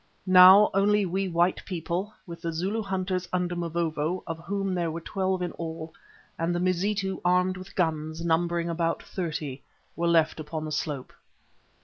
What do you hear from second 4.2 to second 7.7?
of whom there were twelve in all, and the Mazitu armed